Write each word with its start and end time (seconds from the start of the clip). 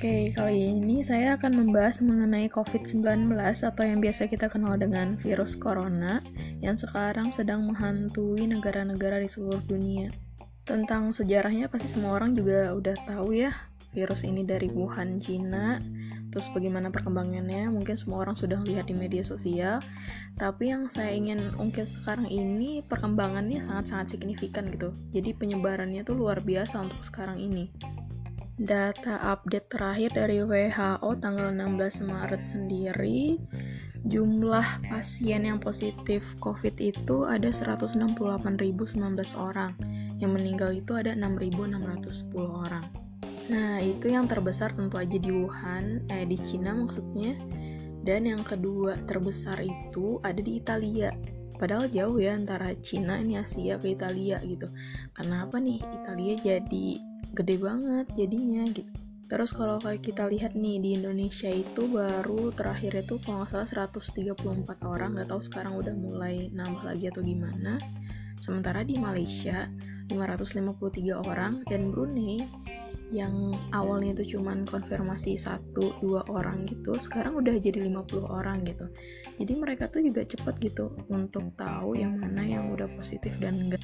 Oke, 0.00 0.32
kali 0.32 0.80
ini 0.80 1.04
saya 1.04 1.36
akan 1.36 1.60
membahas 1.60 2.00
mengenai 2.00 2.48
COVID-19 2.48 3.36
atau 3.36 3.84
yang 3.84 4.00
biasa 4.00 4.32
kita 4.32 4.48
kenal 4.48 4.80
dengan 4.80 5.20
virus 5.20 5.60
corona 5.60 6.24
yang 6.64 6.72
sekarang 6.72 7.28
sedang 7.28 7.68
menghantui 7.68 8.48
negara-negara 8.48 9.20
di 9.20 9.28
seluruh 9.28 9.60
dunia. 9.60 10.08
Tentang 10.64 11.12
sejarahnya 11.12 11.68
pasti 11.68 11.92
semua 11.92 12.16
orang 12.16 12.32
juga 12.32 12.72
udah 12.72 12.96
tahu 13.04 13.44
ya, 13.44 13.52
virus 13.92 14.24
ini 14.24 14.40
dari 14.40 14.72
Wuhan, 14.72 15.20
Cina, 15.20 15.84
terus 16.32 16.48
bagaimana 16.56 16.88
perkembangannya 16.88 17.68
mungkin 17.68 18.00
semua 18.00 18.24
orang 18.24 18.40
sudah 18.40 18.56
lihat 18.64 18.88
di 18.88 18.96
media 18.96 19.20
sosial. 19.20 19.84
Tapi 20.40 20.72
yang 20.72 20.88
saya 20.88 21.12
ingin 21.12 21.52
ungkit 21.60 21.92
sekarang 22.00 22.24
ini 22.24 22.80
perkembangannya 22.88 23.60
sangat-sangat 23.60 24.16
signifikan 24.16 24.64
gitu. 24.72 24.96
Jadi 25.12 25.36
penyebarannya 25.36 26.00
tuh 26.08 26.16
luar 26.16 26.40
biasa 26.40 26.88
untuk 26.88 27.04
sekarang 27.04 27.36
ini 27.36 27.68
data 28.60 29.16
update 29.32 29.72
terakhir 29.72 30.12
dari 30.12 30.44
WHO 30.44 31.08
tanggal 31.16 31.48
16 31.48 32.04
Maret 32.04 32.44
sendiri 32.44 33.40
jumlah 34.04 34.84
pasien 34.84 35.48
yang 35.48 35.56
positif 35.56 36.36
COVID 36.44 36.76
itu 36.76 37.24
ada 37.24 37.48
168.019 37.48 38.20
orang 39.40 39.72
yang 40.20 40.36
meninggal 40.36 40.76
itu 40.76 40.92
ada 40.92 41.16
6.610 41.16 42.36
orang 42.44 42.84
Nah, 43.50 43.82
itu 43.82 44.06
yang 44.14 44.30
terbesar 44.30 44.70
tentu 44.78 44.94
aja 44.94 45.18
di 45.18 45.26
Wuhan, 45.34 46.06
eh 46.06 46.22
di 46.22 46.38
Cina 46.38 46.70
maksudnya. 46.70 47.34
Dan 48.00 48.30
yang 48.30 48.46
kedua 48.46 48.94
terbesar 49.10 49.58
itu 49.58 50.22
ada 50.22 50.38
di 50.38 50.62
Italia. 50.62 51.10
Padahal 51.60 51.92
jauh 51.92 52.16
ya 52.16 52.32
antara 52.32 52.72
Cina 52.80 53.20
ini 53.20 53.36
Asia 53.36 53.76
ke 53.76 53.92
Italia 53.92 54.40
gitu. 54.40 54.64
Kenapa 55.12 55.60
nih 55.60 55.76
Italia 55.84 56.34
jadi 56.40 56.86
gede 57.36 57.56
banget 57.60 58.06
jadinya 58.16 58.64
gitu. 58.72 58.88
Terus 59.30 59.54
kalau 59.54 59.78
kayak 59.78 60.02
kita 60.02 60.26
lihat 60.26 60.58
nih 60.58 60.82
di 60.82 60.98
Indonesia 60.98 61.46
itu 61.46 61.86
baru 61.86 62.50
terakhir 62.50 63.06
itu 63.06 63.20
kalau 63.22 63.46
nggak 63.46 63.68
salah 63.70 63.86
134 63.86 64.82
orang, 64.82 65.14
nggak 65.14 65.28
tahu 65.30 65.38
sekarang 65.38 65.78
udah 65.78 65.94
mulai 65.94 66.50
nambah 66.50 66.82
lagi 66.82 67.06
atau 67.12 67.22
gimana. 67.22 67.78
Sementara 68.40 68.80
di 68.82 68.96
Malaysia 68.96 69.68
553 70.08 71.28
orang. 71.28 71.62
Dan 71.68 71.92
Brunei 71.92 72.40
yang 73.10 73.58
awalnya 73.74 74.14
itu 74.22 74.38
cuman 74.38 74.62
konfirmasi 74.62 75.34
satu 75.34 75.98
dua 75.98 76.22
orang 76.30 76.62
gitu 76.62 76.94
sekarang 76.94 77.42
udah 77.42 77.58
jadi 77.58 77.82
50 77.90 78.22
orang 78.22 78.62
gitu. 78.62 78.86
Jadi 79.36 79.52
mereka 79.58 79.90
tuh 79.90 80.00
juga 80.00 80.22
cepet 80.22 80.54
gitu 80.62 80.94
untuk 81.10 81.52
tahu 81.58 81.98
yang 81.98 82.16
mana 82.16 82.46
yang 82.46 82.70
udah 82.70 82.86
positif 82.94 83.34
dan 83.42 83.58
enggak. 83.58 83.82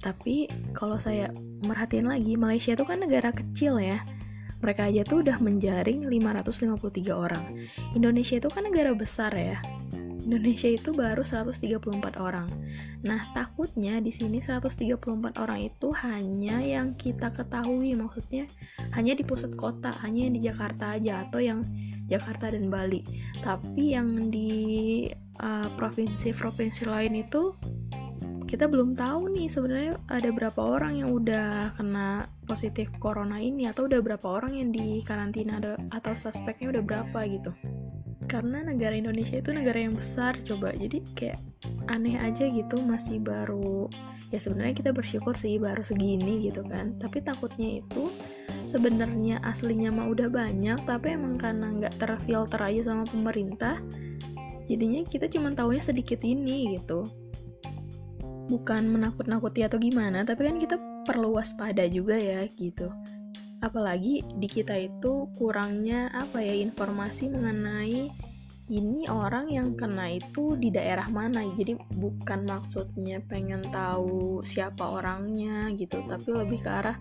Tapi 0.00 0.48
kalau 0.72 0.96
saya 1.00 1.32
merhatiin 1.64 2.08
lagi 2.08 2.36
Malaysia 2.36 2.72
itu 2.72 2.84
kan 2.84 3.04
negara 3.04 3.32
kecil 3.32 3.80
ya. 3.80 4.00
Mereka 4.64 4.88
aja 4.88 5.04
tuh 5.04 5.20
udah 5.20 5.36
menjaring 5.44 6.08
553 6.08 7.12
orang. 7.12 7.68
Indonesia 7.92 8.40
itu 8.40 8.48
kan 8.48 8.64
negara 8.64 8.96
besar 8.96 9.36
ya 9.36 9.60
Indonesia 10.24 10.72
itu 10.72 10.96
baru 10.96 11.20
134 11.20 12.16
orang. 12.16 12.48
Nah, 13.04 13.28
takutnya 13.36 14.00
di 14.00 14.08
sini 14.08 14.40
134 14.40 15.36
orang 15.36 15.60
itu 15.68 15.92
hanya 16.00 16.64
yang 16.64 16.96
kita 16.96 17.28
ketahui, 17.30 17.92
maksudnya 17.92 18.48
hanya 18.96 19.12
di 19.12 19.22
pusat 19.22 19.52
kota, 19.54 19.92
hanya 20.00 20.26
yang 20.26 20.34
di 20.34 20.42
Jakarta 20.42 20.96
aja 20.96 21.28
atau 21.28 21.44
yang 21.44 21.60
Jakarta 22.08 22.48
dan 22.48 22.72
Bali. 22.72 23.04
Tapi 23.44 23.92
yang 23.92 24.32
di 24.32 25.06
uh, 25.44 25.68
provinsi-provinsi 25.76 26.88
uh, 26.88 26.90
lain 26.96 27.20
itu 27.20 27.52
kita 28.54 28.70
belum 28.70 28.94
tahu 28.94 29.34
nih 29.34 29.50
sebenarnya 29.50 29.98
ada 30.06 30.30
berapa 30.30 30.60
orang 30.62 31.02
yang 31.02 31.10
udah 31.10 31.74
kena 31.74 32.22
positif 32.46 32.86
corona 33.02 33.42
ini 33.42 33.66
atau 33.66 33.90
udah 33.90 33.98
berapa 33.98 34.22
orang 34.30 34.54
yang 34.54 34.70
di 34.70 35.02
karantina 35.02 35.58
atau 35.90 36.12
suspeknya 36.14 36.70
udah 36.70 36.82
berapa 36.86 37.18
gitu 37.26 37.50
karena 38.26 38.64
negara 38.64 38.96
Indonesia 38.96 39.38
itu 39.38 39.50
negara 39.54 39.78
yang 39.80 39.94
besar 39.94 40.36
coba. 40.42 40.72
Jadi 40.74 41.04
kayak 41.14 41.40
aneh 41.88 42.16
aja 42.18 42.48
gitu 42.48 42.80
masih 42.80 43.20
baru 43.20 43.88
ya 44.32 44.40
sebenarnya 44.42 44.74
kita 44.74 44.90
bersyukur 44.90 45.36
sih 45.36 45.60
baru 45.60 45.84
segini 45.84 46.44
gitu 46.44 46.64
kan. 46.66 46.96
Tapi 46.98 47.22
takutnya 47.22 47.80
itu 47.84 48.10
sebenarnya 48.66 49.44
aslinya 49.44 49.92
mah 49.92 50.08
udah 50.10 50.28
banyak 50.32 50.82
tapi 50.88 51.14
emang 51.14 51.36
karena 51.36 51.70
nggak 51.70 52.00
terfilter 52.00 52.60
aja 52.60 52.90
sama 52.90 53.04
pemerintah 53.04 53.78
jadinya 54.64 55.04
kita 55.04 55.28
cuma 55.28 55.52
tahunya 55.52 55.82
sedikit 55.84 56.20
ini 56.24 56.76
gitu. 56.76 57.06
Bukan 58.44 58.92
menakut-nakuti 58.92 59.64
atau 59.64 59.80
gimana 59.80 60.24
tapi 60.24 60.48
kan 60.48 60.56
kita 60.60 60.76
perlu 61.04 61.36
waspada 61.36 61.84
juga 61.84 62.16
ya 62.16 62.44
gitu 62.48 62.88
apalagi 63.64 64.20
di 64.36 64.44
kita 64.44 64.76
itu 64.76 65.32
kurangnya 65.32 66.12
apa 66.12 66.44
ya 66.44 66.52
informasi 66.52 67.32
mengenai 67.32 68.12
ini 68.72 69.04
orang 69.12 69.52
yang 69.52 69.76
kena 69.76 70.16
itu 70.16 70.56
di 70.56 70.72
daerah 70.72 71.08
mana. 71.12 71.44
Jadi 71.52 71.76
bukan 71.96 72.48
maksudnya 72.48 73.20
pengen 73.24 73.60
tahu 73.68 74.40
siapa 74.40 74.84
orangnya 74.88 75.68
gitu 75.76 76.00
tapi 76.04 76.28
lebih 76.32 76.60
ke 76.64 76.70
arah 76.70 76.96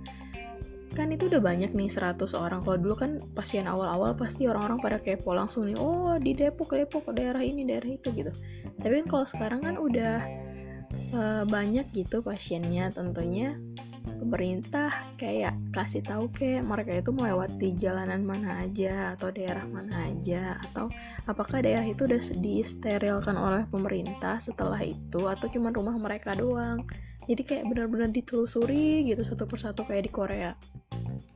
kan 0.94 1.10
itu 1.10 1.26
udah 1.26 1.42
banyak 1.42 1.74
nih 1.74 1.90
100 1.90 2.22
orang. 2.38 2.62
Kalau 2.62 2.78
dulu 2.78 2.96
kan 2.96 3.12
pasien 3.34 3.66
awal-awal 3.66 4.14
pasti 4.14 4.46
orang-orang 4.46 4.78
pada 4.78 4.98
kepo 5.02 5.34
langsung 5.34 5.66
nih 5.66 5.78
oh 5.80 6.22
di 6.22 6.38
Depok 6.38 6.78
Depok 6.78 7.10
daerah 7.12 7.42
ini 7.42 7.66
daerah 7.66 7.90
itu 7.90 8.14
gitu. 8.14 8.30
Tapi 8.78 9.02
kan 9.04 9.08
kalau 9.10 9.26
sekarang 9.26 9.60
kan 9.66 9.76
udah 9.82 10.22
uh, 11.18 11.44
banyak 11.50 11.90
gitu 11.96 12.22
pasiennya 12.22 12.94
tentunya 12.94 13.58
pemerintah 14.04 14.92
kayak 15.16 15.56
kasih 15.72 16.04
tahu 16.04 16.28
ke 16.32 16.60
mereka 16.60 17.00
itu 17.00 17.12
melewati 17.16 17.76
jalanan 17.76 18.24
mana 18.24 18.64
aja 18.64 19.16
atau 19.16 19.32
daerah 19.32 19.64
mana 19.68 20.12
aja 20.12 20.60
atau 20.70 20.92
apakah 21.28 21.64
daerah 21.64 21.88
itu 21.88 22.08
udah 22.08 22.20
disterilkan 22.40 23.36
oleh 23.36 23.64
pemerintah 23.72 24.40
setelah 24.44 24.80
itu 24.84 25.28
atau 25.28 25.48
cuma 25.48 25.72
rumah 25.72 25.96
mereka 25.96 26.36
doang. 26.36 26.84
Jadi 27.24 27.42
kayak 27.48 27.72
benar-benar 27.72 28.12
ditelusuri 28.12 29.08
gitu 29.08 29.24
satu 29.24 29.48
persatu 29.48 29.88
kayak 29.88 30.04
di 30.08 30.12
Korea. 30.12 30.52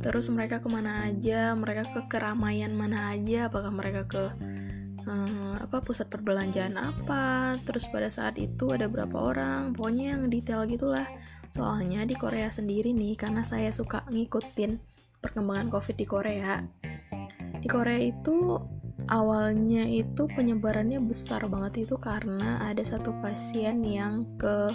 Terus 0.03 0.27
mereka 0.27 0.59
ke 0.59 0.67
mana 0.67 1.07
aja 1.07 1.55
mereka 1.55 1.87
ke 1.87 2.01
keramaian 2.11 2.75
mana 2.75 3.15
aja 3.15 3.47
apakah 3.47 3.71
mereka 3.71 4.03
ke 4.03 4.23
hmm, 5.07 5.63
apa 5.63 5.79
pusat 5.79 6.11
perbelanjaan 6.11 6.75
apa. 6.75 7.55
Terus 7.63 7.87
pada 7.87 8.11
saat 8.11 8.35
itu 8.35 8.67
ada 8.75 8.91
berapa 8.91 9.15
orang 9.15 9.71
pokoknya 9.71 10.15
yang 10.15 10.27
detail 10.27 10.67
gitulah 10.67 11.07
soalnya 11.53 12.03
di 12.03 12.15
Korea 12.15 12.47
sendiri 12.51 12.91
nih 12.95 13.15
karena 13.19 13.43
saya 13.43 13.71
suka 13.71 14.03
ngikutin 14.09 14.79
perkembangan 15.21 15.67
covid 15.73 15.95
di 15.97 16.05
Korea. 16.07 16.61
Di 17.57 17.67
Korea 17.67 17.99
itu 17.99 18.59
awalnya 19.09 19.83
itu 19.87 20.27
penyebarannya 20.29 21.01
besar 21.03 21.47
banget 21.47 21.89
itu 21.89 21.95
karena 21.97 22.61
ada 22.63 22.83
satu 22.83 23.15
pasien 23.23 23.81
yang 23.81 24.25
ke 24.37 24.71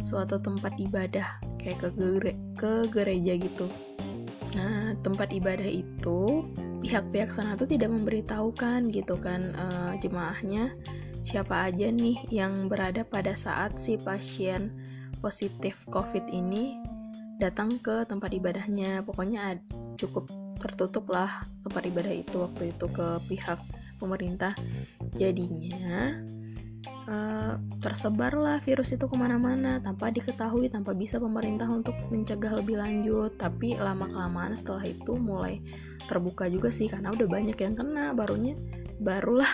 suatu 0.00 0.40
tempat 0.40 0.76
ibadah 0.80 1.40
kayak 1.60 1.78
ke 1.84 1.88
gere 1.92 2.32
ke 2.56 2.72
gereja 2.88 3.36
gitu. 3.36 3.66
Nah 4.56 4.96
tempat 5.04 5.30
ibadah 5.30 5.68
itu 5.68 6.48
pihak-pihak 6.80 7.36
sana 7.36 7.60
tuh 7.60 7.68
tidak 7.68 7.92
memberitahukan 7.92 8.88
gitu 8.88 9.20
kan 9.20 9.52
uh, 9.52 9.92
jemaahnya 10.00 10.72
siapa 11.20 11.68
aja 11.68 11.92
nih 11.92 12.16
yang 12.32 12.72
berada 12.72 13.04
pada 13.04 13.36
saat 13.36 13.76
si 13.76 14.00
pasien 14.00 14.72
positif 15.20 15.76
COVID 15.88 16.26
ini 16.32 16.80
datang 17.40 17.80
ke 17.80 18.04
tempat 18.04 18.32
ibadahnya. 18.34 19.04
Pokoknya 19.04 19.60
cukup 19.96 20.28
tertutup 20.60 21.08
lah 21.08 21.40
tempat 21.64 21.82
ibadah 21.88 22.12
itu 22.12 22.36
waktu 22.44 22.72
itu 22.72 22.86
ke 22.92 23.06
pihak 23.28 23.60
pemerintah. 23.96 24.52
Jadinya 25.16 26.20
uh, 27.08 27.56
tersebarlah 27.80 28.60
virus 28.60 28.92
itu 28.92 29.04
ke 29.08 29.16
mana-mana 29.16 29.80
tanpa 29.80 30.12
diketahui, 30.12 30.68
tanpa 30.68 30.92
bisa 30.92 31.16
pemerintah 31.16 31.68
untuk 31.68 31.96
mencegah 32.12 32.60
lebih 32.60 32.76
lanjut. 32.80 33.36
Tapi 33.40 33.80
lama 33.80 34.08
kelamaan 34.08 34.52
setelah 34.56 34.84
itu 34.84 35.16
mulai 35.16 35.60
terbuka 36.10 36.50
juga 36.50 36.74
sih 36.74 36.90
karena 36.90 37.14
udah 37.14 37.28
banyak 37.30 37.54
yang 37.54 37.78
kena 37.78 38.10
barunya 38.10 38.58
barulah 38.98 39.48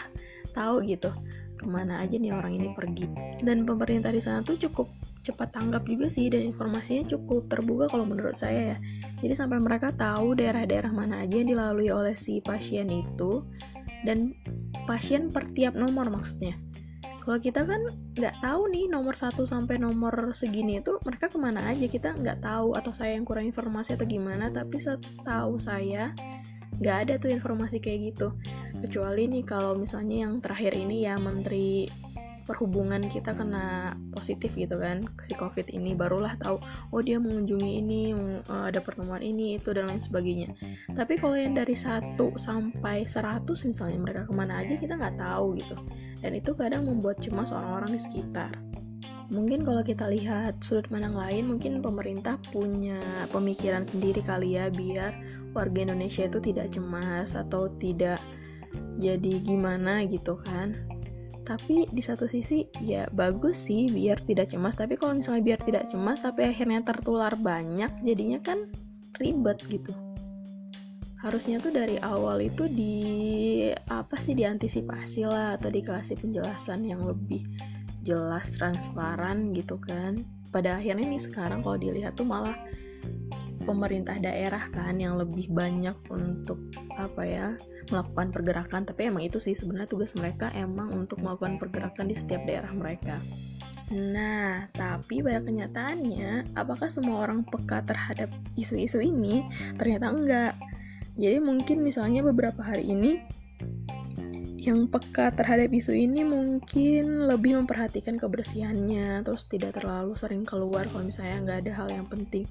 tahu 0.56 0.80
gitu 0.88 1.12
ke 1.56 1.64
mana 1.69 2.00
aja 2.00 2.16
nih 2.16 2.32
orang 2.32 2.56
ini 2.56 2.72
pergi 2.72 3.06
dan 3.44 3.69
pemerintah 3.69 4.08
di 4.08 4.20
sana 4.24 4.40
tuh 4.40 4.56
cukup 4.56 4.88
cepat 5.26 5.58
tanggap 5.58 5.82
juga 5.90 6.06
sih 6.06 6.31
dan 6.31 6.46
informasinya 6.46 7.11
cukup 7.11 7.50
terbuka 7.50 7.90
kalau 7.90 8.06
menurut 8.06 8.38
saya 8.38 8.75
ya. 8.75 8.78
Jadi 9.26 9.34
sampai 9.34 9.58
mereka 9.58 9.90
tahu 9.90 10.38
daerah-daerah 10.38 10.94
mana 10.94 11.26
aja 11.26 11.43
yang 11.43 11.50
dilalui 11.50 11.90
oleh 11.90 12.14
si 12.14 12.38
pasien 12.38 12.87
itu 12.87 13.43
dan 14.06 14.31
pasien 14.87 15.34
per 15.34 15.50
tiap 15.50 15.75
nomor 15.75 16.06
maksudnya. 16.14 16.55
Kalau 17.26 17.43
kita 17.43 17.67
kan 17.67 17.82
nggak 18.14 18.38
tahu 18.38 18.70
nih 18.70 18.87
nomor 18.87 19.19
satu 19.19 19.43
sampai 19.43 19.82
nomor 19.82 20.31
segini 20.31 20.78
itu 20.78 20.94
mereka 21.02 21.26
ke 21.26 21.34
mana 21.43 21.75
aja 21.75 21.90
kita 21.90 22.14
nggak 22.14 22.38
tahu. 22.38 22.79
Atau 22.79 22.94
saya 22.94 23.19
yang 23.19 23.26
kurang 23.26 23.50
informasi 23.50 23.99
atau 23.99 24.06
gimana 24.06 24.46
tapi 24.55 24.79
setahu 24.79 25.58
saya 25.58 26.14
nggak 26.79 26.96
ada 27.02 27.14
tuh 27.19 27.34
informasi 27.34 27.82
kayak 27.82 28.14
gitu. 28.14 28.31
Kecuali 28.79 29.26
nih 29.26 29.43
kalau 29.43 29.75
misalnya 29.75 30.22
yang 30.22 30.38
terakhir 30.38 30.79
ini 30.79 31.02
ya 31.02 31.19
menteri 31.19 31.90
perhubungan 32.46 33.02
kita 33.10 33.34
kena 33.34 33.98
positif 34.14 34.54
gitu 34.54 34.78
kan 34.78 35.02
si 35.26 35.34
covid 35.34 35.66
ini 35.75 35.98
barulah 35.98 36.38
tahu 36.38 36.62
oh 36.94 37.02
dia 37.02 37.19
mengunjungi 37.19 37.70
ini 37.82 38.14
eh, 38.46 38.64
ada 38.70 38.78
pertemuan 38.78 39.20
ini 39.20 39.58
itu 39.58 39.75
dan 39.75 39.90
lain 39.90 40.00
sebagainya. 40.00 40.54
Tapi 40.94 41.19
kalau 41.19 41.34
yang 41.34 41.58
dari 41.58 41.75
1 41.75 42.14
sampai 42.38 43.04
100 43.04 43.43
misalnya 43.66 43.98
mereka 43.98 44.22
ke 44.25 44.32
mana 44.32 44.62
aja 44.62 44.78
kita 44.78 44.94
nggak 44.94 45.19
tahu 45.19 45.58
gitu. 45.58 45.76
Dan 46.22 46.32
itu 46.38 46.54
kadang 46.54 46.87
membuat 46.87 47.19
cemas 47.20 47.50
orang-orang 47.50 47.98
di 47.98 48.00
sekitar. 48.00 48.54
Mungkin 49.26 49.66
kalau 49.66 49.82
kita 49.82 50.06
lihat 50.06 50.62
sudut 50.62 50.87
pandang 50.87 51.19
lain 51.19 51.50
mungkin 51.50 51.82
pemerintah 51.82 52.38
punya 52.54 53.02
pemikiran 53.34 53.82
sendiri 53.82 54.22
kali 54.22 54.54
ya 54.54 54.70
biar 54.70 55.10
warga 55.50 55.82
Indonesia 55.82 56.31
itu 56.31 56.38
tidak 56.38 56.70
cemas 56.70 57.34
atau 57.34 57.66
tidak 57.75 58.22
jadi 59.02 59.43
gimana 59.43 60.06
gitu 60.06 60.38
kan 60.40 60.95
tapi 61.46 61.87
di 61.87 62.02
satu 62.02 62.26
sisi 62.26 62.66
ya 62.82 63.06
bagus 63.14 63.70
sih 63.70 63.87
biar 63.87 64.19
tidak 64.26 64.50
cemas. 64.50 64.75
Tapi 64.75 64.98
kalau 64.98 65.14
misalnya 65.14 65.54
biar 65.54 65.60
tidak 65.62 65.84
cemas 65.87 66.19
tapi 66.19 66.43
akhirnya 66.43 66.82
tertular 66.82 67.32
banyak 67.38 68.02
jadinya 68.02 68.43
kan 68.43 68.66
ribet 69.22 69.62
gitu. 69.70 69.94
Harusnya 71.22 71.62
tuh 71.62 71.70
dari 71.72 71.96
awal 72.02 72.43
itu 72.43 72.66
di 72.66 72.98
apa 73.88 74.19
sih 74.19 74.34
diantisipasi 74.34 75.25
lah 75.25 75.54
atau 75.54 75.70
dikasih 75.70 76.19
penjelasan 76.19 76.82
yang 76.82 77.06
lebih 77.06 77.46
jelas 78.02 78.50
transparan 78.58 79.54
gitu 79.54 79.78
kan. 79.78 80.19
Pada 80.50 80.82
akhirnya 80.82 81.06
nih 81.06 81.22
sekarang 81.22 81.62
kalau 81.62 81.78
dilihat 81.78 82.19
tuh 82.19 82.26
malah 82.26 82.54
pemerintah 83.66 84.14
daerah 84.22 84.70
kan 84.70 84.96
yang 84.96 85.18
lebih 85.18 85.50
banyak 85.50 85.98
untuk 86.08 86.62
apa 86.94 87.22
ya 87.26 87.46
melakukan 87.90 88.30
pergerakan 88.30 88.82
tapi 88.86 89.10
emang 89.10 89.26
itu 89.26 89.42
sih 89.42 89.52
sebenarnya 89.52 89.90
tugas 89.90 90.14
mereka 90.14 90.54
emang 90.54 90.94
untuk 90.94 91.18
melakukan 91.18 91.58
pergerakan 91.58 92.06
di 92.06 92.14
setiap 92.14 92.46
daerah 92.46 92.70
mereka 92.70 93.18
Nah, 93.94 94.66
tapi 94.74 95.22
pada 95.22 95.38
kenyataannya, 95.38 96.58
apakah 96.58 96.90
semua 96.90 97.22
orang 97.22 97.46
peka 97.46 97.86
terhadap 97.86 98.26
isu-isu 98.58 98.98
ini? 98.98 99.46
Ternyata 99.78 100.10
enggak. 100.10 100.52
Jadi 101.14 101.38
mungkin 101.38 101.86
misalnya 101.86 102.26
beberapa 102.26 102.66
hari 102.66 102.90
ini 102.90 103.22
yang 104.58 104.90
peka 104.90 105.30
terhadap 105.30 105.70
isu 105.70 105.94
ini 105.94 106.26
mungkin 106.26 107.30
lebih 107.30 107.62
memperhatikan 107.62 108.19
kebersihannya, 108.19 109.22
terus 109.22 109.46
tidak 109.46 109.78
terlalu 109.78 110.19
sering 110.19 110.42
keluar 110.42 110.90
kalau 110.90 111.06
misalnya 111.06 111.38
nggak 111.46 111.58
ada 111.62 111.72
hal 111.78 111.88
yang 112.02 112.06
penting. 112.10 112.42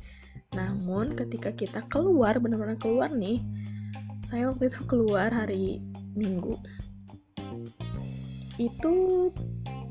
Namun 0.55 1.13
ketika 1.13 1.51
kita 1.51 1.83
keluar, 1.91 2.39
benar-benar 2.39 2.79
keluar 2.79 3.11
nih, 3.11 3.43
saya 4.25 4.49
waktu 4.49 4.71
itu 4.71 4.81
keluar 4.87 5.29
hari 5.29 5.83
Minggu. 6.15 6.55
Itu 8.55 9.29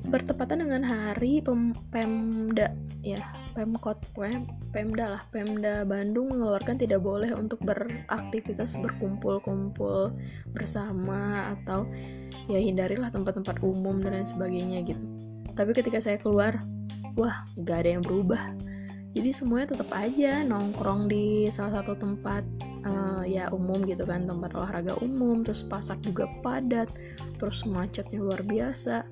bertepatan 0.09 0.65
dengan 0.65 0.85
hari 0.85 1.41
Pem 1.41 1.73
Pemda 1.93 2.73
ya, 3.05 3.21
Pemkot 3.53 4.01
Pem 4.17 4.49
Pemda 4.73 5.17
lah, 5.17 5.23
Pemda 5.29 5.85
Bandung 5.85 6.33
mengeluarkan 6.33 6.81
tidak 6.81 7.05
boleh 7.05 7.31
untuk 7.33 7.61
beraktivitas 7.63 8.81
berkumpul-kumpul 8.81 10.17
bersama 10.53 11.53
atau 11.57 11.87
ya 12.49 12.61
hindarilah 12.61 13.09
tempat-tempat 13.13 13.61
umum 13.61 14.01
dan 14.01 14.17
lain 14.21 14.29
sebagainya 14.29 14.79
gitu. 14.85 15.05
Tapi 15.55 15.71
ketika 15.71 16.03
saya 16.03 16.19
keluar, 16.19 16.59
wah 17.15 17.47
gak 17.63 17.87
ada 17.87 18.01
yang 18.01 18.05
berubah 18.05 18.53
jadi 19.15 19.31
semuanya 19.31 19.79
tetap 19.79 19.95
aja 19.95 20.43
nongkrong 20.43 21.07
di 21.07 21.47
salah 21.55 21.79
satu 21.81 21.95
tempat 21.95 22.43
uh, 22.83 23.23
ya 23.23 23.47
umum 23.55 23.87
gitu 23.87 24.03
kan 24.03 24.27
tempat 24.27 24.51
olahraga 24.59 24.99
umum 24.99 25.47
terus 25.47 25.63
pasar 25.63 25.95
juga 26.03 26.27
padat 26.43 26.91
terus 27.39 27.63
macetnya 27.63 28.19
luar 28.19 28.43
biasa. 28.43 29.07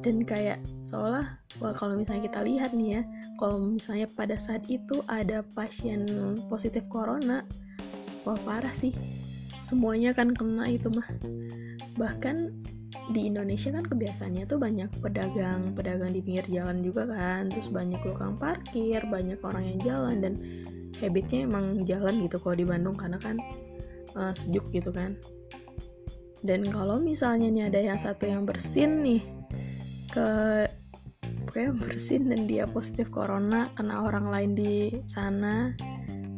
Dan 0.00 0.26
kayak 0.26 0.58
seolah 0.82 1.38
wah 1.62 1.74
kalau 1.76 1.94
misalnya 1.94 2.26
kita 2.26 2.40
lihat 2.42 2.74
nih 2.74 2.98
ya 2.98 3.02
kalau 3.38 3.62
misalnya 3.62 4.10
pada 4.10 4.34
saat 4.34 4.66
itu 4.66 5.04
ada 5.06 5.46
pasien 5.54 6.02
positif 6.50 6.82
corona 6.90 7.46
wah 8.26 8.38
parah 8.42 8.74
sih. 8.74 8.90
Semuanya 9.62 10.10
kan 10.18 10.34
kena 10.34 10.66
itu 10.66 10.90
mah. 10.90 11.06
Bahkan 11.94 12.36
di 13.10 13.30
Indonesia 13.30 13.70
kan 13.70 13.86
kebiasaannya 13.86 14.44
tuh 14.50 14.58
banyak 14.58 14.90
pedagang 14.98 15.74
pedagang 15.74 16.10
di 16.10 16.20
pinggir 16.22 16.46
jalan 16.50 16.82
juga 16.82 17.06
kan. 17.06 17.50
Terus 17.50 17.70
banyak 17.70 18.00
tukang 18.02 18.34
parkir 18.38 19.02
banyak 19.06 19.38
orang 19.42 19.64
yang 19.74 19.78
jalan 19.82 20.16
dan 20.22 20.34
habitnya 20.98 21.46
emang 21.46 21.82
jalan 21.86 22.22
gitu 22.26 22.36
kalau 22.42 22.56
di 22.58 22.66
Bandung 22.66 22.96
karena 22.98 23.18
kan 23.18 23.36
uh, 24.18 24.34
sejuk 24.34 24.66
gitu 24.74 24.90
kan. 24.90 25.14
Dan 26.40 26.64
kalau 26.66 26.98
misalnya 26.98 27.52
nih 27.52 27.68
ada 27.68 27.80
yang 27.80 27.98
satu 28.00 28.24
yang 28.24 28.48
bersin 28.48 29.04
nih 29.04 29.22
ke 30.10 30.28
kayak 31.50 31.74
bersin 31.82 32.30
dan 32.30 32.46
dia 32.46 32.64
positif 32.64 33.10
corona 33.10 33.74
kena 33.74 34.06
orang 34.06 34.30
lain 34.30 34.52
di 34.54 35.02
sana 35.10 35.74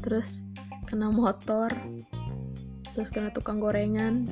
terus 0.01 0.41
kena 0.89 1.13
motor 1.13 1.69
terus 2.97 3.09
kena 3.13 3.29
tukang 3.29 3.61
gorengan 3.61 4.25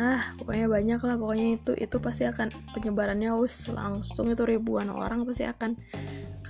ah 0.00 0.32
pokoknya 0.40 0.66
banyak 0.72 1.00
lah 1.04 1.16
pokoknya 1.20 1.48
itu 1.60 1.72
itu 1.76 1.96
pasti 2.00 2.24
akan 2.24 2.48
penyebarannya 2.72 3.28
us 3.36 3.68
langsung 3.68 4.32
itu 4.32 4.40
ribuan 4.48 4.88
orang 4.88 5.28
pasti 5.28 5.44
akan 5.44 5.76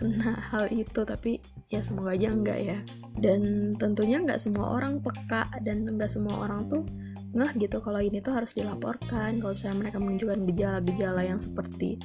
kena 0.02 0.34
hal 0.50 0.66
itu 0.70 1.06
tapi 1.06 1.38
ya 1.70 1.80
semoga 1.80 2.12
aja 2.12 2.28
enggak 2.34 2.58
ya. 2.58 2.78
Dan 3.16 3.72
tentunya 3.78 4.18
nggak 4.18 4.42
semua 4.42 4.74
orang 4.74 4.98
peka 4.98 5.46
dan 5.62 5.86
nggak 5.86 6.10
semua 6.10 6.42
orang 6.42 6.66
tuh 6.66 6.82
ngeh 7.32 7.64
gitu 7.64 7.80
kalau 7.80 8.02
ini 8.02 8.18
tuh 8.18 8.34
harus 8.34 8.52
dilaporkan. 8.52 9.38
Kalau 9.38 9.54
misalnya 9.54 9.78
mereka 9.78 9.98
menunjukkan 10.02 10.40
gejala-gejala 10.52 11.22
yang 11.24 11.40
seperti 11.40 11.96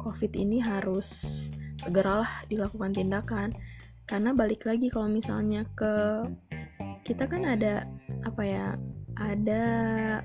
covid 0.00 0.32
ini 0.34 0.58
harus 0.58 1.08
segeralah 1.78 2.28
dilakukan 2.48 2.96
tindakan. 2.96 3.54
Karena 4.08 4.34
balik 4.34 4.66
lagi 4.66 4.90
kalau 4.90 5.06
misalnya 5.06 5.62
ke 5.78 6.26
kita 7.06 7.30
kan 7.30 7.46
ada 7.46 7.86
apa 8.22 8.42
ya 8.42 8.66
ada 9.22 9.62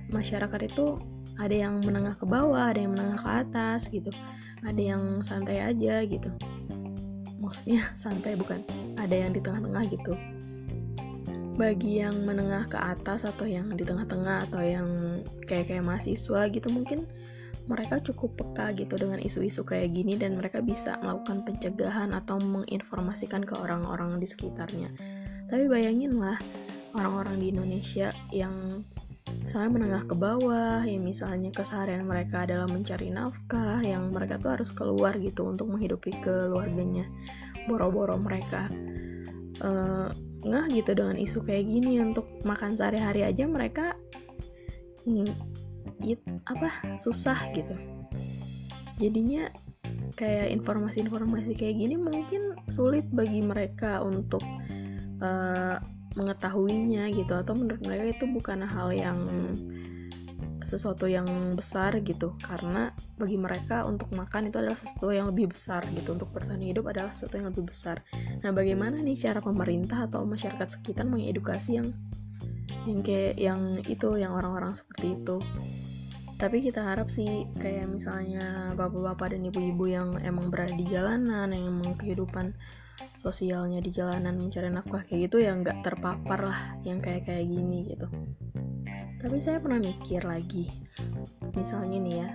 masyarakat 0.10 0.62
itu 0.66 0.98
ada 1.38 1.54
yang 1.54 1.86
menengah 1.86 2.18
ke 2.18 2.26
bawah, 2.26 2.74
ada 2.74 2.82
yang 2.82 2.98
menengah 2.98 3.20
ke 3.22 3.30
atas 3.30 3.94
gitu. 3.94 4.10
Ada 4.66 4.82
yang 4.82 5.22
santai 5.22 5.62
aja 5.62 6.02
gitu. 6.02 6.30
Maksudnya 7.38 7.94
santai 8.02 8.34
bukan 8.34 8.66
ada 8.98 9.14
yang 9.14 9.32
di 9.32 9.42
tengah-tengah 9.42 9.84
gitu. 9.94 10.14
Bagi 11.58 12.02
yang 12.06 12.22
menengah 12.26 12.70
ke 12.70 12.78
atas 12.78 13.26
atau 13.26 13.46
yang 13.46 13.74
di 13.74 13.82
tengah-tengah 13.82 14.50
atau 14.50 14.62
yang 14.62 15.22
kayak 15.46 15.74
kayak 15.74 15.86
mahasiswa 15.86 16.50
gitu 16.54 16.70
mungkin 16.70 17.10
mereka 17.66 18.00
cukup 18.00 18.38
peka 18.38 18.72
gitu 18.78 18.96
dengan 18.96 19.20
isu-isu 19.20 19.66
kayak 19.66 19.92
gini 19.92 20.16
dan 20.16 20.38
mereka 20.38 20.64
bisa 20.64 20.96
melakukan 21.02 21.44
pencegahan 21.44 22.14
atau 22.16 22.40
menginformasikan 22.40 23.44
ke 23.44 23.58
orang-orang 23.58 24.22
di 24.22 24.28
sekitarnya. 24.30 24.94
Tapi 25.50 25.66
bayangin 25.68 26.16
lah 26.16 26.38
orang-orang 26.98 27.36
di 27.38 27.48
Indonesia 27.54 28.10
yang 28.34 28.84
misalnya 29.28 29.70
menengah 29.70 30.04
ke 30.08 30.16
bawah 30.16 30.82
yang 30.84 31.04
misalnya 31.04 31.52
keseharian 31.52 32.04
mereka 32.04 32.44
adalah 32.48 32.68
mencari 32.68 33.12
nafkah 33.12 33.80
yang 33.84 34.10
mereka 34.12 34.40
tuh 34.42 34.60
harus 34.60 34.70
keluar 34.74 35.16
gitu 35.20 35.48
untuk 35.48 35.72
menghidupi 35.72 36.18
keluarganya 36.20 37.06
boro-boro 37.70 38.16
mereka. 38.18 38.72
Uh, 39.58 40.14
ngeh 40.46 40.82
gitu 40.82 40.94
dengan 40.94 41.18
isu 41.18 41.42
kayak 41.42 41.66
gini 41.66 41.98
untuk 41.98 42.30
makan 42.46 42.78
sehari-hari 42.78 43.26
aja 43.26 43.50
mereka 43.50 43.98
mm, 45.10 45.34
it, 46.06 46.22
apa 46.46 46.70
susah 47.02 47.38
gitu. 47.58 47.74
Jadinya 49.02 49.50
kayak 50.14 50.54
informasi-informasi 50.62 51.58
kayak 51.58 51.78
gini 51.78 51.96
mungkin 51.98 52.58
sulit 52.70 53.06
bagi 53.10 53.42
mereka 53.42 54.02
untuk 54.02 54.42
uh, 55.22 55.78
mengetahuinya 56.18 57.14
gitu 57.14 57.38
atau 57.38 57.54
menurut 57.54 57.82
mereka 57.86 58.18
itu 58.18 58.26
bukan 58.26 58.66
hal 58.66 58.90
yang 58.90 59.22
sesuatu 60.68 61.08
yang 61.08 61.56
besar 61.56 61.96
gitu. 62.04 62.36
Karena 62.44 62.92
bagi 63.16 63.40
mereka 63.40 63.88
untuk 63.88 64.12
makan 64.12 64.52
itu 64.52 64.60
adalah 64.60 64.76
sesuatu 64.76 65.16
yang 65.16 65.32
lebih 65.32 65.56
besar 65.56 65.88
gitu 65.96 66.12
untuk 66.12 66.28
bertahan 66.36 66.60
hidup 66.60 66.92
adalah 66.92 67.16
sesuatu 67.16 67.40
yang 67.40 67.48
lebih 67.56 67.72
besar. 67.72 68.04
Nah 68.44 68.52
bagaimana 68.52 69.00
nih 69.00 69.16
cara 69.16 69.40
pemerintah 69.40 70.12
atau 70.12 70.28
masyarakat 70.28 70.68
sekitar 70.68 71.08
mengedukasi 71.08 71.80
yang 71.80 71.96
yang 72.84 73.00
kayak 73.00 73.36
yang 73.40 73.80
itu 73.88 74.20
yang 74.20 74.36
orang-orang 74.36 74.76
seperti 74.76 75.16
itu? 75.16 75.40
Tapi 76.38 76.62
kita 76.62 76.86
harap 76.86 77.10
sih 77.10 77.50
kayak 77.58 77.90
misalnya 77.90 78.76
bapak-bapak 78.78 79.34
dan 79.34 79.42
ibu-ibu 79.50 79.90
yang 79.90 80.22
emang 80.22 80.54
berada 80.54 80.76
di 80.76 80.86
jalanan 80.86 81.50
yang 81.50 81.66
emang 81.66 81.98
kehidupan 81.98 82.54
sosialnya 83.28 83.84
di 83.84 83.92
jalanan 83.92 84.40
mencari 84.40 84.72
nafkah 84.72 85.04
kayak 85.04 85.28
gitu 85.28 85.44
ya 85.44 85.52
nggak 85.52 85.84
terpapar 85.84 86.48
lah 86.48 86.80
yang 86.88 87.04
kayak 87.04 87.28
kayak 87.28 87.44
gini 87.44 87.92
gitu. 87.92 88.08
Tapi 89.20 89.38
saya 89.44 89.60
pernah 89.60 89.84
mikir 89.84 90.24
lagi 90.24 90.72
misalnya 91.52 91.98
nih 92.00 92.16
ya 92.24 92.30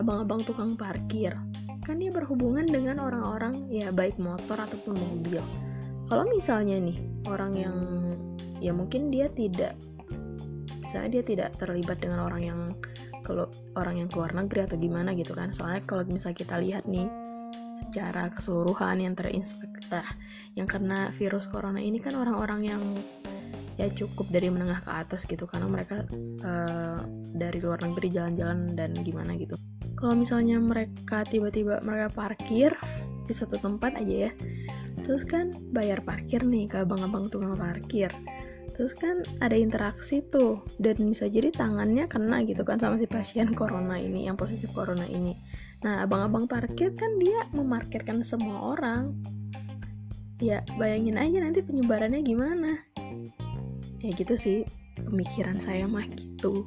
abang-abang 0.00 0.40
tukang 0.46 0.78
parkir 0.80 1.36
kan 1.84 2.00
dia 2.00 2.08
berhubungan 2.08 2.64
dengan 2.64 3.02
orang-orang 3.02 3.68
ya 3.68 3.92
baik 3.92 4.16
motor 4.16 4.56
ataupun 4.56 4.96
mobil. 4.96 5.44
Kalau 6.08 6.24
misalnya 6.24 6.80
nih 6.80 6.96
orang 7.28 7.52
yang 7.52 7.76
ya 8.64 8.72
mungkin 8.72 9.12
dia 9.12 9.28
tidak 9.28 9.76
misalnya 10.80 11.20
dia 11.20 11.24
tidak 11.24 11.48
terlibat 11.60 12.00
dengan 12.00 12.24
orang 12.24 12.42
yang 12.42 12.60
kalau 13.20 13.52
orang 13.76 14.00
yang 14.00 14.08
keluar 14.08 14.32
negeri 14.32 14.64
atau 14.64 14.80
gimana 14.80 15.12
gitu 15.12 15.36
kan. 15.36 15.52
Soalnya 15.52 15.84
kalau 15.84 16.08
misalnya 16.08 16.38
kita 16.40 16.56
lihat 16.56 16.88
nih 16.88 17.08
secara 17.74 18.28
keseluruhan 18.30 19.02
yang 19.02 19.14
terinspek 19.16 19.70
ah, 19.90 20.06
yang 20.58 20.66
kena 20.66 21.14
virus 21.14 21.46
corona 21.46 21.78
ini 21.78 22.02
kan 22.02 22.18
orang-orang 22.18 22.60
yang 22.66 22.82
ya 23.78 23.88
cukup 23.88 24.28
dari 24.28 24.52
menengah 24.52 24.84
ke 24.84 24.90
atas 24.92 25.24
gitu. 25.24 25.48
Karena 25.48 25.70
mereka 25.70 26.04
uh, 26.44 27.00
dari 27.32 27.58
luar 27.62 27.80
negeri 27.82 28.08
jalan-jalan 28.12 28.76
dan 28.76 28.92
gimana 29.00 29.34
gitu. 29.38 29.56
Kalau 29.96 30.16
misalnya 30.16 30.56
mereka 30.56 31.24
tiba-tiba 31.28 31.80
mereka 31.84 32.08
parkir 32.12 32.72
di 33.28 33.32
satu 33.36 33.60
tempat 33.62 33.94
aja 34.00 34.26
ya 34.26 34.32
terus 35.10 35.26
kan 35.26 35.50
bayar 35.74 36.06
parkir 36.06 36.44
nih 36.46 36.70
ke 36.70 36.86
abang-abang 36.86 37.26
tukang 37.26 37.58
parkir. 37.58 38.14
Terus 38.78 38.96
kan 38.96 39.26
ada 39.44 39.58
interaksi 39.58 40.24
tuh 40.24 40.64
dan 40.80 40.96
bisa 41.02 41.28
jadi 41.28 41.52
tangannya 41.52 42.08
kena 42.08 42.40
gitu 42.48 42.64
kan 42.64 42.80
sama 42.80 42.96
si 42.96 43.04
pasien 43.04 43.52
corona 43.52 44.00
ini 44.00 44.30
yang 44.30 44.38
positif 44.40 44.72
corona 44.72 45.04
ini. 45.04 45.36
Nah 45.84 46.06
abang-abang 46.06 46.46
parkir 46.46 46.96
kan 46.96 47.18
dia 47.18 47.44
memarkirkan 47.52 48.24
semua 48.24 48.72
orang 48.72 49.18
ya 50.40 50.64
bayangin 50.80 51.20
aja 51.20 51.38
nanti 51.44 51.60
penyebarannya 51.60 52.24
gimana. 52.24 52.80
Ya 54.00 54.10
gitu 54.16 54.34
sih 54.34 54.64
pemikiran 55.04 55.60
saya 55.60 55.84
mah 55.84 56.08
gitu. 56.08 56.64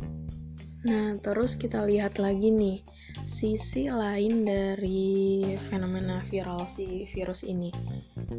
Nah 0.86 1.18
terus 1.20 1.58
kita 1.58 1.84
lihat 1.90 2.22
lagi 2.22 2.54
nih 2.54 2.86
sisi 3.26 3.90
lain 3.90 4.46
dari 4.46 5.44
fenomena 5.68 6.22
viral 6.30 6.70
si 6.70 7.10
virus 7.10 7.42
ini. 7.42 7.74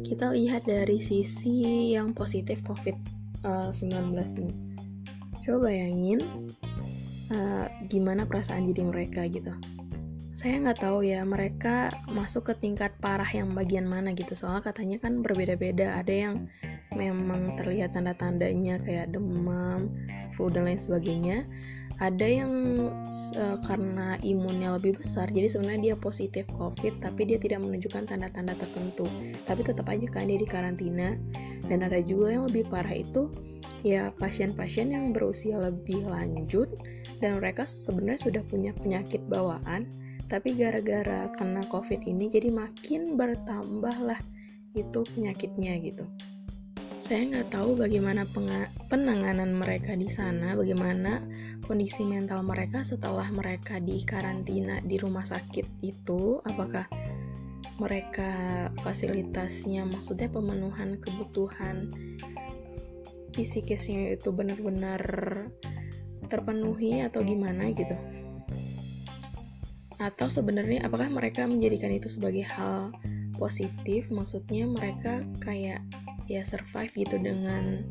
Kita 0.01 0.31
lihat 0.31 0.65
dari 0.65 1.03
sisi 1.03 1.91
yang 1.91 2.15
positif 2.15 2.63
covid 2.63 2.95
19 3.43 3.83
eh, 3.85 4.27
ini. 4.41 4.53
Coba 5.45 5.69
bayangin 5.69 6.19
uh, 7.29 7.65
gimana 7.85 8.25
perasaan 8.25 8.65
jadi 8.69 8.83
mereka 8.85 9.29
gitu 9.29 9.53
saya 10.45 10.61
nggak 10.61 10.77
tahu 10.77 11.01
ya 11.01 11.25
mereka 11.25 11.89
masuk 12.05 12.53
ke 12.53 12.69
tingkat 12.69 12.93
parah 13.01 13.25
yang 13.25 13.57
bagian 13.57 13.89
mana 13.89 14.13
gitu 14.13 14.37
soalnya 14.37 14.69
katanya 14.69 15.01
kan 15.01 15.25
berbeda-beda 15.25 15.97
ada 15.97 16.13
yang 16.13 16.45
memang 16.93 17.57
terlihat 17.57 17.97
tanda-tandanya 17.97 18.77
kayak 18.85 19.09
demam, 19.09 19.89
flu 20.37 20.53
dan 20.53 20.69
lain 20.69 20.77
sebagainya. 20.77 21.49
Ada 21.97 22.45
yang 22.45 22.53
uh, 23.35 23.57
karena 23.65 24.21
imunnya 24.21 24.77
lebih 24.77 25.01
besar, 25.01 25.33
jadi 25.33 25.49
sebenarnya 25.49 25.81
dia 25.91 25.95
positif 25.97 26.45
COVID, 26.53 27.01
tapi 27.01 27.25
dia 27.25 27.41
tidak 27.41 27.65
menunjukkan 27.65 28.05
tanda-tanda 28.05 28.53
tertentu. 28.53 29.09
Tapi 29.49 29.61
tetap 29.65 29.89
aja 29.89 30.05
kan 30.13 30.29
dia 30.29 30.37
di 30.37 30.45
karantina 30.47 31.17
dan 31.65 31.81
ada 31.81 31.97
juga 32.05 32.37
yang 32.37 32.45
lebih 32.45 32.69
parah 32.69 33.01
itu 33.01 33.33
ya 33.81 34.13
pasien-pasien 34.21 34.93
yang 34.93 35.09
berusia 35.09 35.57
lebih 35.57 36.05
lanjut 36.05 36.69
dan 37.17 37.41
mereka 37.41 37.65
sebenarnya 37.65 38.21
sudah 38.29 38.43
punya 38.45 38.71
penyakit 38.77 39.25
bawaan 39.25 39.89
tapi 40.25 40.57
gara-gara 40.57 41.29
kena 41.37 41.61
covid 41.69 42.01
ini 42.05 42.29
jadi 42.29 42.49
makin 42.49 43.13
bertambah 43.13 43.95
lah 44.01 44.19
itu 44.73 45.05
penyakitnya 45.15 45.77
gitu. 45.81 46.05
Saya 47.05 47.21
nggak 47.29 47.53
tahu 47.53 47.77
bagaimana 47.77 48.25
penanganan 48.89 49.53
mereka 49.53 49.93
di 49.93 50.09
sana 50.09 50.57
bagaimana 50.57 51.21
kondisi 51.61 52.01
mental 52.01 52.41
mereka 52.41 52.81
setelah 52.81 53.29
mereka 53.29 53.77
di 53.77 54.01
karantina 54.01 54.81
di 54.81 54.97
rumah 54.97 55.21
sakit 55.21 55.85
itu. 55.85 56.41
Apakah 56.41 56.89
mereka 57.77 58.31
fasilitasnya 58.81 59.85
maksudnya 59.85 60.33
pemenuhan 60.33 60.97
kebutuhan 60.97 61.93
fisikisnya 63.35 64.15
itu 64.15 64.31
benar-benar 64.31 65.03
terpenuhi 66.31 67.03
atau 67.03 67.21
gimana 67.21 67.69
gitu 67.75 68.14
atau 69.95 70.27
sebenarnya 70.27 70.83
apakah 70.83 71.07
mereka 71.07 71.47
menjadikan 71.47 71.91
itu 71.91 72.11
sebagai 72.11 72.43
hal 72.43 72.91
positif? 73.39 74.07
Maksudnya 74.11 74.67
mereka 74.67 75.23
kayak 75.39 75.83
ya 76.25 76.41
survive 76.41 76.91
gitu 76.95 77.15
dengan 77.21 77.85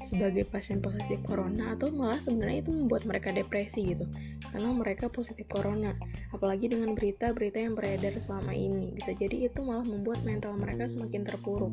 sebagai 0.00 0.48
pasien 0.48 0.80
positif 0.80 1.20
corona? 1.28 1.76
Atau 1.76 1.92
malah 1.92 2.20
sebenarnya 2.20 2.64
itu 2.64 2.72
membuat 2.72 3.04
mereka 3.04 3.28
depresi 3.32 3.92
gitu? 3.92 4.08
Karena 4.48 4.72
mereka 4.72 5.12
positif 5.12 5.44
corona. 5.52 5.92
Apalagi 6.32 6.72
dengan 6.72 6.96
berita-berita 6.96 7.60
yang 7.60 7.76
beredar 7.76 8.16
selama 8.16 8.56
ini. 8.56 8.96
Bisa 8.96 9.12
jadi 9.12 9.52
itu 9.52 9.60
malah 9.60 9.84
membuat 9.84 10.24
mental 10.24 10.56
mereka 10.56 10.88
semakin 10.88 11.28
terpuruk. 11.28 11.72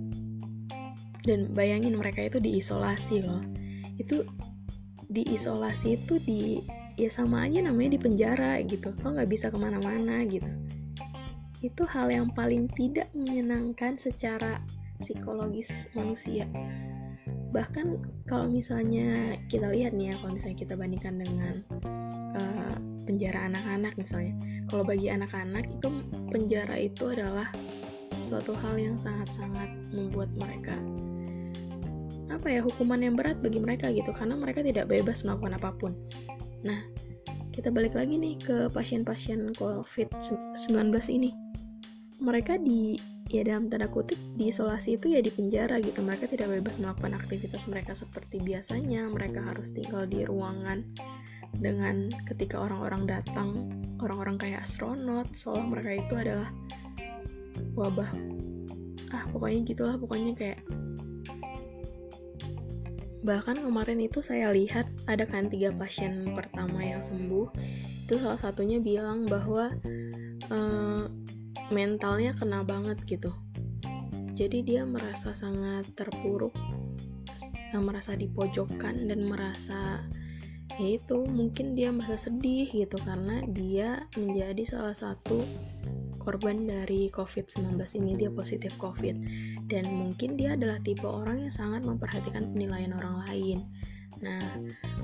Dan 1.24 1.52
bayangin 1.56 1.96
mereka 1.96 2.24
itu 2.24 2.40
diisolasi 2.44 3.24
loh. 3.24 3.44
Itu 3.96 4.28
diisolasi 5.08 5.88
itu 5.96 6.20
di 6.20 6.60
ya 6.98 7.14
sama 7.14 7.46
aja 7.46 7.62
namanya 7.62 7.96
di 7.96 8.02
penjara 8.02 8.58
gitu. 8.66 8.90
Lo 9.06 9.14
nggak 9.14 9.30
bisa 9.30 9.54
ke 9.54 9.58
mana-mana 9.62 10.26
gitu. 10.26 10.50
Itu 11.62 11.86
hal 11.86 12.10
yang 12.10 12.34
paling 12.34 12.66
tidak 12.74 13.14
menyenangkan 13.14 14.02
secara 14.02 14.58
psikologis 14.98 15.88
manusia. 15.94 16.50
Bahkan 17.54 18.02
kalau 18.26 18.50
misalnya 18.50 19.38
kita 19.46 19.70
lihat 19.70 19.94
nih 19.94 20.12
ya 20.12 20.16
kalau 20.20 20.34
misalnya 20.36 20.58
kita 20.58 20.74
bandingkan 20.74 21.16
dengan 21.22 21.56
uh, 22.34 22.76
penjara 23.06 23.46
anak-anak 23.46 23.94
misalnya. 23.96 24.34
Kalau 24.68 24.84
bagi 24.84 25.08
anak-anak 25.08 25.70
itu 25.70 25.88
penjara 26.34 26.76
itu 26.82 27.04
adalah 27.14 27.48
suatu 28.18 28.58
hal 28.58 28.76
yang 28.76 28.98
sangat-sangat 28.98 29.70
membuat 29.94 30.34
mereka 30.36 30.76
apa 32.28 32.52
ya 32.52 32.60
hukuman 32.60 33.00
yang 33.00 33.16
berat 33.16 33.40
bagi 33.40 33.62
mereka 33.62 33.88
gitu. 33.94 34.10
Karena 34.12 34.36
mereka 34.36 34.66
tidak 34.66 34.90
bebas 34.90 35.24
melakukan 35.24 35.58
apa 35.62 35.72
pun 35.78 35.94
nah 36.66 36.80
kita 37.58 37.74
balik 37.74 37.98
lagi 37.98 38.22
nih 38.22 38.38
ke 38.38 38.58
pasien-pasien 38.70 39.50
COVID-19 39.58 40.94
ini. 41.10 41.34
Mereka 42.22 42.62
di 42.62 42.94
ya 43.34 43.42
dalam 43.42 43.66
tanda 43.66 43.90
kutip 43.90 44.16
diisolasi 44.38 45.02
itu 45.02 45.18
ya 45.18 45.26
di 45.26 45.34
penjara 45.34 45.82
gitu. 45.82 46.06
Mereka 46.06 46.30
tidak 46.30 46.54
bebas 46.54 46.78
melakukan 46.78 47.18
aktivitas 47.18 47.66
mereka 47.66 47.98
seperti 47.98 48.38
biasanya. 48.46 49.10
Mereka 49.10 49.42
harus 49.42 49.74
tinggal 49.74 50.06
di 50.06 50.22
ruangan 50.22 50.86
dengan 51.58 52.14
ketika 52.30 52.62
orang-orang 52.62 53.10
datang 53.10 53.74
orang-orang 54.06 54.38
kayak 54.38 54.62
astronot 54.62 55.26
seolah 55.34 55.66
mereka 55.66 55.98
itu 55.98 56.14
adalah 56.14 56.50
wabah. 57.74 58.12
Ah 59.18 59.26
pokoknya 59.34 59.66
gitulah 59.66 59.98
pokoknya 59.98 60.38
kayak 60.38 60.62
bahkan 63.28 63.60
kemarin 63.60 64.00
itu 64.00 64.24
saya 64.24 64.56
lihat 64.56 64.88
ada 65.04 65.28
kan 65.28 65.52
tiga 65.52 65.76
pasien 65.76 66.32
pertama 66.32 66.80
yang 66.80 67.04
sembuh. 67.04 67.52
Itu 68.08 68.24
salah 68.24 68.40
satunya 68.40 68.80
bilang 68.80 69.28
bahwa 69.28 69.76
uh, 70.48 71.04
mentalnya 71.68 72.32
kena 72.40 72.64
banget 72.64 73.04
gitu. 73.04 73.36
Jadi 74.40 74.64
dia 74.64 74.88
merasa 74.88 75.36
sangat 75.36 75.92
terpuruk 76.00 76.56
merasa 77.76 78.16
dipojokkan 78.16 79.06
dan 79.06 79.28
merasa 79.28 80.02
ya 80.78 80.88
itu 80.96 81.26
mungkin 81.26 81.74
dia 81.74 81.90
merasa 81.90 82.30
sedih 82.30 82.70
gitu 82.70 82.98
karena 83.02 83.42
dia 83.50 84.06
menjadi 84.16 84.64
salah 84.78 84.96
satu 84.96 85.42
korban 86.22 86.68
dari 86.68 87.10
COVID-19 87.10 87.80
ini 87.98 88.12
dia 88.20 88.30
positif 88.30 88.76
COVID 88.78 89.16
dan 89.68 89.92
mungkin 89.92 90.40
dia 90.40 90.56
adalah 90.56 90.80
tipe 90.80 91.04
orang 91.04 91.48
yang 91.48 91.54
sangat 91.54 91.84
memperhatikan 91.84 92.48
penilaian 92.56 92.96
orang 92.96 93.24
lain. 93.28 93.60
Nah, 94.24 94.42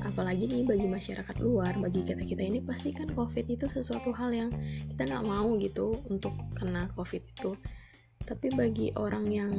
apalagi 0.07 0.49
nih 0.49 0.65
bagi 0.65 0.87
masyarakat 0.89 1.37
luar, 1.43 1.77
bagi 1.77 2.01
kita-kita 2.01 2.41
ini 2.41 2.59
pasti 2.63 2.95
kan 2.95 3.11
COVID 3.11 3.45
itu 3.45 3.69
sesuatu 3.69 4.09
hal 4.15 4.33
yang 4.33 4.49
kita 4.89 5.05
nggak 5.05 5.25
mau 5.27 5.53
gitu 5.61 5.93
untuk 6.09 6.33
kena 6.57 6.89
COVID 6.97 7.21
itu. 7.21 7.51
Tapi 8.23 8.47
bagi 8.55 8.87
orang 8.95 9.27
yang 9.27 9.53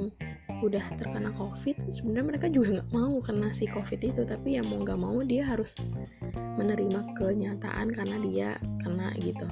udah 0.64 0.96
terkena 0.96 1.30
COVID, 1.36 1.92
sebenarnya 1.92 2.26
mereka 2.34 2.46
juga 2.48 2.80
nggak 2.80 2.90
mau 2.96 3.20
kena 3.20 3.52
si 3.52 3.68
COVID 3.68 4.00
itu, 4.00 4.22
tapi 4.24 4.56
ya 4.56 4.64
mau 4.64 4.80
nggak 4.80 4.98
mau 4.98 5.20
dia 5.20 5.44
harus 5.44 5.76
menerima 6.56 7.12
kenyataan 7.14 7.92
karena 7.92 8.16
dia 8.24 8.48
kena 8.82 9.12
gitu 9.20 9.46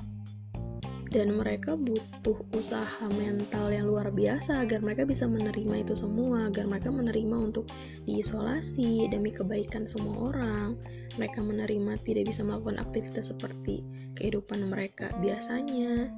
dan 1.12 1.36
mereka 1.36 1.76
butuh 1.76 2.40
usaha 2.56 3.04
mental 3.12 3.68
yang 3.68 3.84
luar 3.84 4.08
biasa 4.08 4.64
agar 4.64 4.80
mereka 4.80 5.04
bisa 5.04 5.28
menerima 5.28 5.84
itu 5.84 5.92
semua 5.92 6.48
agar 6.48 6.64
mereka 6.64 6.88
menerima 6.88 7.52
untuk 7.52 7.68
diisolasi 8.08 9.12
demi 9.12 9.28
kebaikan 9.28 9.84
semua 9.84 10.32
orang. 10.32 10.80
Mereka 11.20 11.44
menerima 11.44 12.00
tidak 12.00 12.32
bisa 12.32 12.40
melakukan 12.40 12.80
aktivitas 12.80 13.28
seperti 13.28 13.84
kehidupan 14.16 14.64
mereka 14.64 15.12
biasanya. 15.20 16.08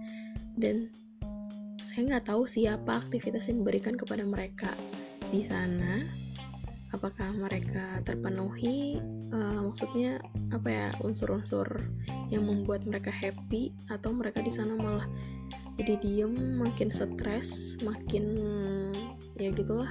Dan 0.54 0.94
saya 1.82 2.14
nggak 2.14 2.30
tahu 2.30 2.46
siapa 2.46 3.02
aktivitas 3.02 3.50
yang 3.50 3.66
diberikan 3.66 3.98
kepada 3.98 4.22
mereka 4.22 4.70
di 5.34 5.42
sana. 5.42 6.06
Apakah 6.94 7.34
mereka 7.34 7.98
terpenuhi? 8.06 9.02
Uh, 9.34 9.66
maksudnya 9.66 10.22
apa 10.54 10.68
ya 10.70 10.88
unsur-unsur 11.02 11.66
yang 12.32 12.48
membuat 12.48 12.84
mereka 12.88 13.12
happy 13.12 13.74
atau 13.92 14.12
mereka 14.12 14.40
di 14.40 14.52
sana 14.52 14.76
malah 14.76 15.06
jadi 15.74 15.98
diem 15.98 16.60
makin 16.60 16.94
stres 16.94 17.74
makin 17.82 18.24
ya 19.38 19.50
gitulah 19.50 19.90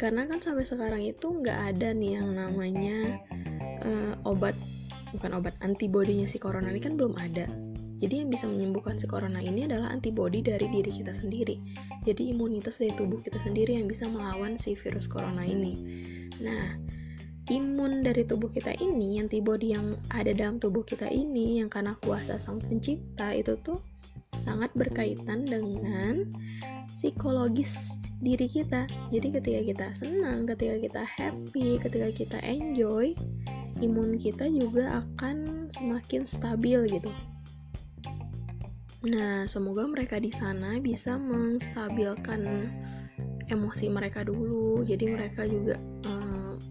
karena 0.00 0.24
kan 0.26 0.40
sampai 0.40 0.64
sekarang 0.64 1.02
itu 1.04 1.28
nggak 1.28 1.76
ada 1.76 1.92
nih 1.92 2.18
yang 2.18 2.32
namanya 2.34 3.20
uh, 3.84 4.14
obat 4.26 4.56
bukan 5.14 5.36
obat 5.36 5.54
antibodinya 5.60 6.24
si 6.24 6.40
corona 6.40 6.72
ini 6.72 6.80
kan 6.82 6.96
belum 6.96 7.14
ada 7.20 7.46
jadi 8.00 8.24
yang 8.24 8.32
bisa 8.32 8.48
menyembuhkan 8.48 8.96
si 8.96 9.04
corona 9.04 9.44
ini 9.44 9.68
adalah 9.68 9.92
antibodi 9.92 10.40
dari 10.40 10.72
diri 10.72 10.88
kita 10.88 11.12
sendiri. 11.12 11.60
Jadi 12.08 12.32
imunitas 12.32 12.80
dari 12.80 12.96
tubuh 12.96 13.20
kita 13.20 13.36
sendiri 13.44 13.76
yang 13.76 13.92
bisa 13.92 14.08
melawan 14.08 14.56
si 14.56 14.72
virus 14.72 15.04
corona 15.04 15.44
ini. 15.44 15.76
Nah, 16.40 16.80
imun 17.48 18.04
dari 18.04 18.28
tubuh 18.28 18.52
kita 18.52 18.76
ini, 18.76 19.22
antibodi 19.22 19.72
yang 19.72 19.96
ada 20.12 20.34
dalam 20.36 20.60
tubuh 20.60 20.84
kita 20.84 21.08
ini 21.08 21.64
yang 21.64 21.72
karena 21.72 21.96
kuasa 22.04 22.36
sang 22.36 22.60
pencipta 22.60 23.32
itu 23.32 23.56
tuh 23.64 23.80
sangat 24.36 24.68
berkaitan 24.76 25.48
dengan 25.48 26.28
psikologis 26.92 27.96
diri 28.20 28.44
kita. 28.44 28.84
Jadi 29.08 29.28
ketika 29.40 29.60
kita 29.64 29.86
senang, 29.96 30.44
ketika 30.44 30.76
kita 30.76 31.02
happy, 31.08 31.80
ketika 31.80 32.08
kita 32.12 32.38
enjoy, 32.44 33.16
imun 33.80 34.20
kita 34.20 34.44
juga 34.52 35.00
akan 35.00 35.68
semakin 35.72 36.28
stabil 36.28 36.84
gitu. 36.92 37.08
Nah, 39.00 39.48
semoga 39.48 39.88
mereka 39.88 40.20
di 40.20 40.28
sana 40.28 40.76
bisa 40.76 41.16
menstabilkan 41.16 42.68
emosi 43.48 43.88
mereka 43.88 44.20
dulu. 44.20 44.84
Jadi 44.84 45.04
mereka 45.08 45.48
juga 45.48 45.80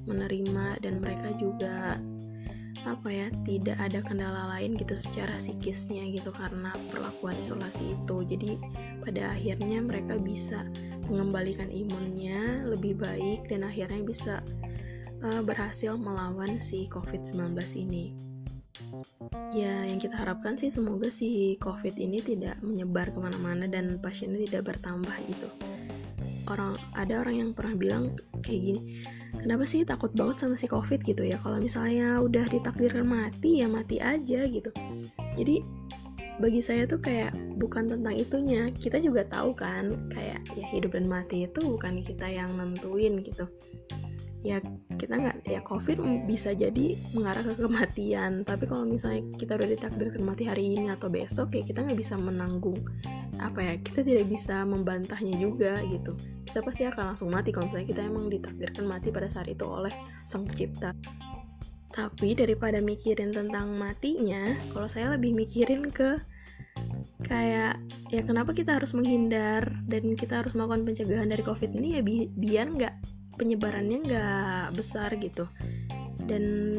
menerima 0.09 0.81
dan 0.81 0.97
mereka 0.97 1.29
juga 1.37 2.01
apa 2.87 3.11
ya 3.11 3.27
tidak 3.43 3.75
ada 3.75 3.99
kendala 3.99 4.55
lain 4.55 4.79
gitu 4.79 4.95
secara 4.95 5.35
psikisnya 5.35 6.05
gitu 6.15 6.31
karena 6.31 6.71
perlakuan 6.89 7.35
isolasi 7.37 7.95
itu. 7.95 8.17
Jadi 8.23 8.51
pada 9.03 9.35
akhirnya 9.35 9.83
mereka 9.83 10.15
bisa 10.15 10.63
mengembalikan 11.09 11.67
imunnya 11.67 12.63
lebih 12.65 12.95
baik 12.97 13.49
dan 13.51 13.67
akhirnya 13.67 14.01
bisa 14.05 14.33
uh, 15.25 15.41
berhasil 15.43 15.99
melawan 15.99 16.61
si 16.63 16.87
COVID-19 16.87 17.57
ini. 17.75 18.15
Ya 19.51 19.83
yang 19.83 19.99
kita 19.99 20.15
harapkan 20.15 20.55
sih 20.55 20.71
semoga 20.71 21.11
si 21.11 21.59
covid 21.59 21.99
ini 21.99 22.23
tidak 22.23 22.57
menyebar 22.63 23.11
ke 23.11 23.19
mana-mana 23.19 23.67
dan 23.67 23.99
pasiennya 23.99 24.47
tidak 24.47 24.73
bertambah 24.73 25.13
gitu 25.27 25.49
orang 26.49 26.73
ada 26.97 27.21
orang 27.21 27.35
yang 27.37 27.49
pernah 27.53 27.73
bilang 27.77 28.03
kayak 28.41 28.61
gini 28.73 28.81
kenapa 29.37 29.63
sih 29.63 29.85
takut 29.85 30.11
banget 30.17 30.45
sama 30.45 30.55
si 30.59 30.67
covid? 30.67 30.99
gitu 31.05 31.23
ya. 31.23 31.39
Kalau 31.39 31.61
misalnya 31.61 32.19
udah 32.19 32.45
ditakdirkan 32.49 33.07
mati 33.07 33.63
ya 33.63 33.67
mati 33.71 34.01
aja 34.01 34.45
gitu. 34.45 34.69
Jadi 35.37 35.63
bagi 36.39 36.61
saya 36.63 36.87
tuh 36.87 36.99
kayak 36.99 37.35
bukan 37.59 37.87
tentang 37.87 38.15
itunya. 38.15 38.71
Kita 38.73 38.99
juga 38.99 39.23
tahu 39.27 39.55
kan 39.55 40.09
kayak 40.11 40.43
ya 40.55 40.65
hidup 40.75 40.97
dan 40.97 41.07
mati 41.07 41.47
itu 41.47 41.59
bukan 41.61 42.03
kita 42.03 42.27
yang 42.27 42.51
nentuin 42.57 43.21
gitu 43.23 43.47
ya 44.39 44.63
kita 44.95 45.19
nggak 45.19 45.37
ya 45.51 45.59
covid 45.67 45.99
bisa 46.23 46.55
jadi 46.55 46.95
mengarah 47.11 47.43
ke 47.43 47.53
kematian. 47.59 48.47
Tapi 48.47 48.63
kalau 48.67 48.87
misalnya 48.87 49.23
kita 49.35 49.59
udah 49.59 49.67
ditakdirkan 49.67 50.23
mati 50.23 50.47
hari 50.47 50.75
ini 50.75 50.87
atau 50.91 51.11
besok 51.11 51.55
ya 51.55 51.63
kita 51.63 51.83
nggak 51.83 51.99
bisa 51.99 52.15
menanggung 52.15 52.79
apa 53.39 53.59
ya 53.63 53.73
kita 53.79 54.03
tidak 54.03 54.25
bisa 54.31 54.63
membantahnya 54.63 55.35
juga 55.39 55.83
gitu. 55.87 56.15
Kita 56.47 56.59
pasti 56.63 56.87
akan 56.87 57.15
langsung 57.15 57.29
mati 57.31 57.51
kalau 57.51 57.67
misalnya 57.67 57.87
kita 57.87 58.01
emang 58.07 58.25
ditakdirkan 58.31 58.85
mati 58.87 59.07
pada 59.11 59.27
saat 59.27 59.47
itu 59.51 59.63
oleh 59.67 59.91
sang 60.23 60.47
pencipta. 60.47 60.95
Tapi 61.89 62.37
daripada 62.37 62.79
mikirin 62.79 63.33
tentang 63.33 63.75
matinya 63.75 64.55
kalau 64.71 64.87
saya 64.87 65.11
lebih 65.15 65.35
mikirin 65.35 65.89
ke 65.91 66.19
kayak 67.27 67.75
ya 68.07 68.21
kenapa 68.23 68.55
kita 68.55 68.79
harus 68.79 68.95
menghindar 68.95 69.67
dan 69.91 70.15
kita 70.15 70.39
harus 70.39 70.55
melakukan 70.55 70.87
pencegahan 70.87 71.27
dari 71.27 71.43
covid 71.43 71.75
ini 71.75 71.99
ya 71.99 72.01
bi 72.01 72.31
biar 72.31 72.71
nggak 72.71 72.95
penyebarannya 73.39 73.97
nggak 74.03 74.75
besar 74.75 75.15
gitu. 75.15 75.47
Dan 76.19 76.75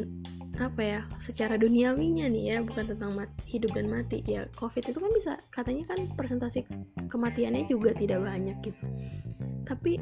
apa 0.61 0.83
ya 0.85 1.01
secara 1.17 1.57
duniawinya 1.57 2.29
nih 2.29 2.45
ya 2.53 2.57
bukan 2.61 2.93
tentang 2.93 3.17
hidup 3.49 3.73
dan 3.73 3.89
mati 3.89 4.21
ya 4.29 4.45
covid 4.61 4.85
itu 4.85 5.01
kan 5.01 5.09
bisa 5.17 5.33
katanya 5.49 5.89
kan 5.89 6.05
presentasi 6.13 6.69
kematiannya 7.09 7.65
juga 7.65 7.97
tidak 7.97 8.21
banyak 8.21 8.61
gitu. 8.61 8.85
Tapi 9.65 9.97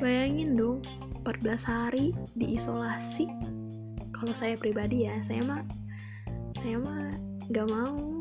bayangin 0.00 0.56
dong 0.56 0.80
14 1.28 1.60
hari 1.68 2.16
diisolasi. 2.32 3.28
Kalau 4.16 4.32
saya 4.32 4.56
pribadi 4.56 5.04
ya 5.04 5.20
saya 5.28 5.44
mah 5.44 5.60
saya 6.56 6.80
mah 6.80 7.12
nggak 7.52 7.68
mau 7.68 8.15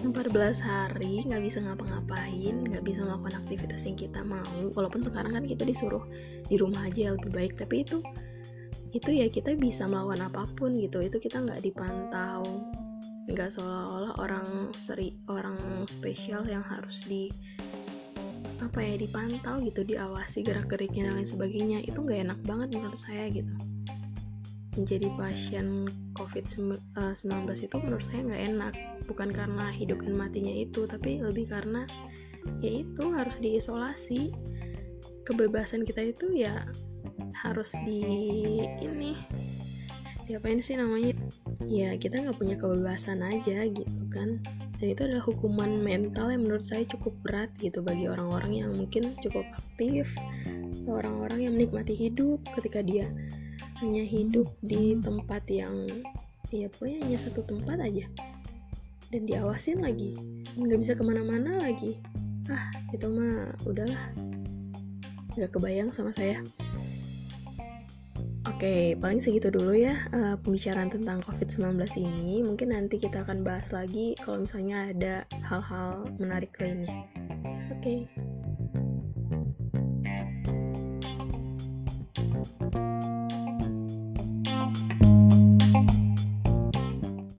14 0.00 0.32
hari 0.64 1.20
nggak 1.28 1.42
bisa 1.44 1.60
ngapa-ngapain 1.60 2.56
nggak 2.64 2.80
bisa 2.80 3.04
melakukan 3.04 3.44
aktivitas 3.44 3.84
yang 3.84 3.98
kita 4.00 4.20
mau. 4.24 4.72
Walaupun 4.72 5.04
sekarang 5.04 5.36
kan 5.36 5.44
kita 5.44 5.68
disuruh 5.68 6.04
di 6.48 6.56
rumah 6.56 6.88
aja 6.88 7.12
lebih 7.12 7.30
baik 7.30 7.52
tapi 7.60 7.84
itu 7.84 8.00
itu 8.90 9.10
ya 9.12 9.30
kita 9.30 9.54
bisa 9.54 9.84
melakukan 9.86 10.32
apa 10.32 10.42
pun 10.56 10.74
gitu. 10.80 11.04
Itu 11.04 11.20
kita 11.20 11.44
nggak 11.44 11.60
dipantau. 11.60 12.42
Nggak 13.28 13.54
seolah-olah 13.54 14.16
orang 14.18 14.48
seri 14.72 15.20
orang 15.28 15.60
spesial 15.86 16.48
yang 16.48 16.64
harus 16.64 17.04
di 17.04 17.28
apa 18.60 18.84
ya 18.84 19.00
dipantau 19.00 19.56
gitu 19.64 19.84
diawasi 19.84 20.44
gerak 20.44 20.68
geriknya 20.68 21.12
dan 21.12 21.20
lain 21.20 21.28
sebagainya. 21.28 21.78
Itu 21.84 22.02
nggak 22.02 22.20
enak 22.24 22.40
banget 22.48 22.68
menurut 22.72 22.98
saya 22.98 23.28
gitu. 23.28 23.52
Menjadi 24.80 25.12
pasien 25.20 25.84
COVID-19 26.20 26.76
eh, 27.00 27.56
itu 27.64 27.76
menurut 27.80 28.04
saya 28.04 28.20
nggak 28.20 28.42
enak. 28.52 28.74
Bukan 29.08 29.28
karena 29.32 29.72
hidup 29.72 30.04
dan 30.04 30.14
matinya 30.20 30.52
itu 30.52 30.84
tapi 30.84 31.24
lebih 31.24 31.48
karena 31.48 31.88
ya 32.60 32.84
itu 32.84 33.04
harus 33.16 33.36
diisolasi. 33.40 34.36
Kebebasan 35.24 35.88
kita 35.88 36.12
itu 36.12 36.44
ya 36.44 36.68
harus 37.40 37.72
di 37.88 38.02
ini 38.84 39.16
diapain 40.28 40.60
sih 40.60 40.76
namanya? 40.76 41.16
Ya 41.64 41.96
kita 41.96 42.20
nggak 42.20 42.36
punya 42.36 42.56
kebebasan 42.60 43.24
aja 43.24 43.64
gitu 43.64 44.02
kan. 44.12 44.44
Dan 44.80 44.86
itu 44.96 45.00
adalah 45.04 45.24
hukuman 45.24 45.80
mental 45.80 46.32
yang 46.32 46.44
menurut 46.44 46.64
saya 46.64 46.84
cukup 46.88 47.12
berat 47.24 47.50
gitu 47.60 47.84
bagi 47.84 48.08
orang-orang 48.08 48.64
yang 48.64 48.70
mungkin 48.72 49.12
cukup 49.20 49.44
aktif 49.56 50.08
orang-orang 50.88 51.44
yang 51.44 51.52
menikmati 51.52 51.92
hidup 51.92 52.40
ketika 52.56 52.80
dia 52.80 53.06
hanya 53.80 54.04
hidup 54.04 54.48
di 54.60 54.96
tempat 55.00 55.42
yang 55.48 55.88
ya 56.52 56.68
pokoknya 56.68 56.98
hanya 57.06 57.18
satu 57.18 57.40
tempat 57.48 57.80
aja 57.80 58.04
dan 59.10 59.26
diawasin 59.26 59.82
lagi 59.82 60.14
nggak 60.54 60.80
bisa 60.80 60.92
ke 60.94 61.02
mana-mana 61.02 61.58
lagi 61.58 61.98
ah 62.50 62.70
itu 62.92 63.06
mah 63.08 63.56
udahlah 63.64 64.12
nggak 65.34 65.50
kebayang 65.50 65.90
sama 65.90 66.12
saya 66.12 66.42
Oke, 68.48 68.96
paling 68.96 69.20
segitu 69.20 69.52
dulu 69.52 69.72
ya 69.76 69.96
uh, 70.16 70.36
pembicaraan 70.40 70.88
tentang 70.88 71.20
COVID-19 71.28 71.80
ini. 72.00 72.40
Mungkin 72.40 72.72
nanti 72.72 72.96
kita 72.96 73.24
akan 73.24 73.44
bahas 73.44 73.68
lagi 73.68 74.16
kalau 74.16 74.44
misalnya 74.48 74.92
ada 74.92 75.14
hal-hal 75.44 76.08
menarik 76.16 76.52
lainnya. 76.56 77.04
Oke. 77.72 78.08